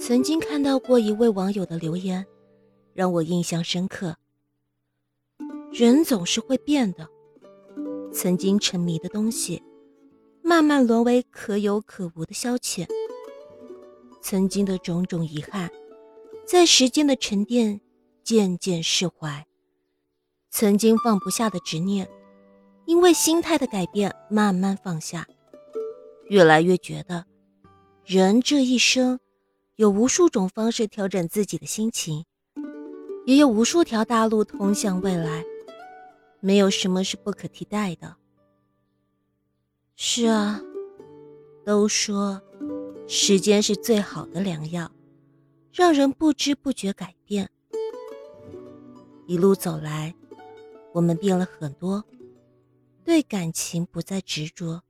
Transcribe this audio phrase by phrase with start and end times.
[0.00, 2.26] 曾经看到过一位网友的留言，
[2.94, 4.16] 让我印象深刻。
[5.70, 7.06] 人总是会变的，
[8.10, 9.62] 曾经沉迷的东西，
[10.42, 12.88] 慢慢沦为可有可无的消遣。
[14.22, 15.70] 曾经的种种遗憾，
[16.46, 17.82] 在时间的沉淀，
[18.24, 19.46] 渐渐释怀。
[20.50, 22.08] 曾经放不下的执念，
[22.86, 25.26] 因为心态的改变，慢慢放下。
[26.30, 27.26] 越来越觉得，
[28.06, 29.20] 人这一生，
[29.80, 32.26] 有无数种方式调整自己的心情，
[33.24, 35.42] 也有无数条大路通向未来，
[36.38, 38.14] 没有什么是不可替代的。
[39.96, 40.60] 是啊，
[41.64, 42.42] 都说。
[43.08, 44.92] 时间是最好的良药，
[45.72, 47.50] 让人不知不觉改变。
[49.26, 50.14] 一路走来，
[50.92, 52.04] 我们变了很多，
[53.02, 54.82] 对感情不再执着。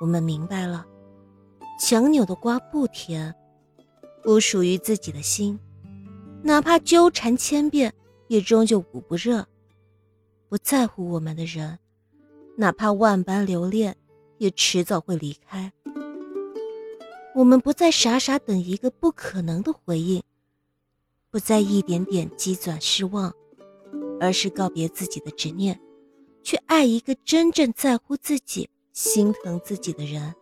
[0.00, 0.84] 我们明白了，
[1.78, 3.34] 强扭的瓜不甜，
[4.22, 5.58] 不属于自己的心，
[6.42, 7.92] 哪怕纠缠千遍，
[8.28, 9.46] 也终究捂不热。
[10.48, 11.78] 不在乎我们的人，
[12.56, 13.96] 哪怕万般留恋，
[14.38, 15.72] 也迟早会离开。
[17.34, 20.22] 我们不再傻傻等一个不可能的回应，
[21.30, 23.34] 不再一点点积攒失望，
[24.18, 25.78] 而是告别自己的执念，
[26.42, 30.34] 去爱一个真正在乎自己、心疼自己的人。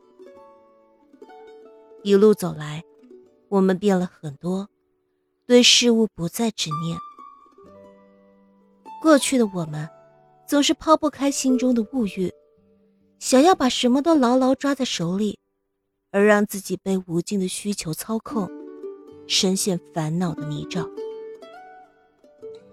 [2.05, 2.84] 一路走来，
[3.48, 4.69] 我们变了很多，
[5.47, 6.98] 对事物不再执念。
[9.00, 9.88] 过去的我们，
[10.46, 12.30] 总是抛不开心中的物欲，
[13.19, 15.38] 想要把什么都牢牢抓在手里。
[16.11, 18.48] 而让自己被无尽的需求操控，
[19.27, 20.86] 深陷烦恼的泥沼。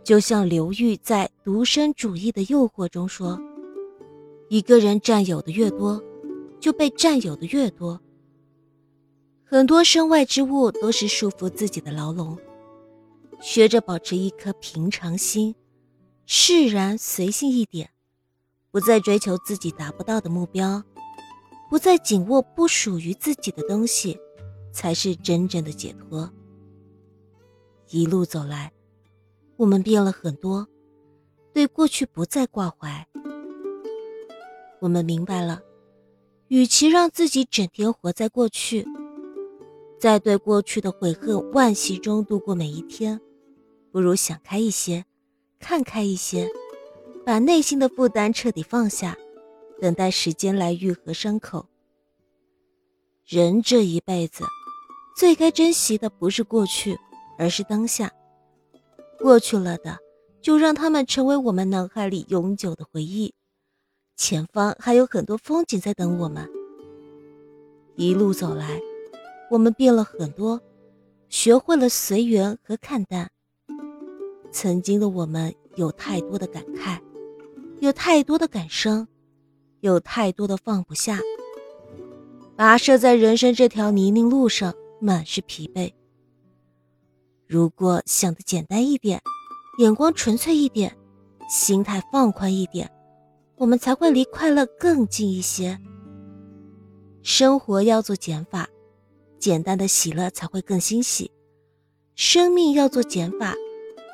[0.03, 3.39] 就像刘玉在《独身主义的诱惑》中说
[4.49, 6.03] ：“一个人占有的越多，
[6.59, 7.99] 就被占有的越多。
[9.51, 12.37] 很多身外之物都是束缚自己的牢笼。
[13.41, 15.53] 学着保持一颗平常心，
[16.25, 17.89] 释然随性一点，
[18.71, 20.81] 不再追求自己达不到的目标。”
[21.69, 24.17] 不再紧握不属于自己的东西，
[24.73, 26.29] 才是真正的解脱。
[27.89, 28.71] 一路走来，
[29.55, 30.67] 我们变了很多，
[31.53, 33.07] 对过去不再挂怀。
[34.79, 35.61] 我们明白了，
[36.49, 38.85] 与其让自己整天活在过去，
[40.01, 43.21] 在对过去的悔恨惋惜中度过每一天，
[43.91, 45.05] 不如想开一些，
[45.59, 46.49] 看开一些，
[47.23, 49.15] 把内心的负担彻底放下。
[49.79, 51.67] 等待时间来愈合伤口。
[53.27, 54.43] 人这一辈子，
[55.15, 56.97] 最该珍惜的不是过去，
[57.37, 58.11] 而是当下。
[59.19, 59.99] 过去了的，
[60.41, 63.35] 就让他们成为我们脑海里永久的回忆。
[64.15, 66.49] 前方还有很多风景在等我们。
[67.95, 68.79] 一路走来，
[69.51, 70.61] 我们变了很多，
[71.27, 73.29] 学会了随缘和看淡。
[74.49, 76.97] 曾经的我们有太多的感慨，
[77.81, 79.07] 有太多的感伤。
[79.81, 81.17] 有太多的放不下，
[82.55, 85.91] 跋涉在人生这条泥泞路上，满是疲惫。
[87.47, 89.19] 如果想的简单一点，
[89.79, 90.95] 眼光纯粹一点，
[91.49, 92.91] 心态放宽一点，
[93.55, 95.79] 我们才会离快乐更近一些。
[97.23, 98.69] 生活要做减法，
[99.41, 101.31] 简单的喜乐才会更欣喜；
[102.15, 103.55] 生命要做减法，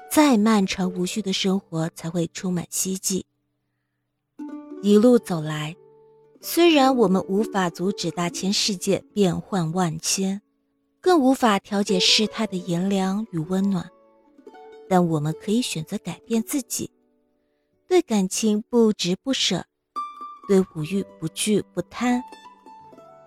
[0.10, 3.26] 再漫长无序的生活才会充满希冀。
[4.82, 5.76] 一路走来，
[6.40, 10.42] 虽然我们无法阻止大千世界变幻万千，
[11.02, 13.92] 更无法调节世态的炎凉与温暖，
[14.88, 16.90] 但我们可以选择改变自己，
[17.86, 19.66] 对感情不执不舍，
[20.48, 22.24] 对五欲不惧不贪，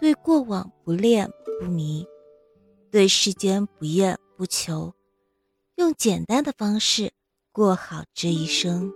[0.01, 1.31] 对过往不恋
[1.61, 2.07] 不迷，
[2.91, 4.95] 对世间不厌不求，
[5.77, 7.13] 用简单的方式
[7.53, 8.91] 过好这一生。